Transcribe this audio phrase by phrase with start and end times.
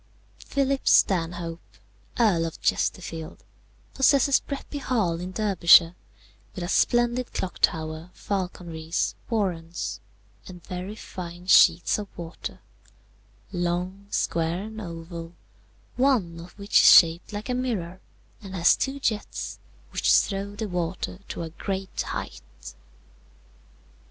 [0.39, 1.77] "Philip Stanhope,
[2.19, 3.43] Earl of Chesterfield,
[3.93, 5.93] possesses Bretby Hall in Derbyshire,
[6.55, 9.99] with a splendid clock tower, falconries, warrens,
[10.47, 12.61] and very fine sheets of water,
[13.51, 15.33] long, square, and oval,
[15.97, 18.01] one of which is shaped like a mirror,
[18.41, 19.59] and has two jets,
[19.91, 22.73] which throw the water to a great height.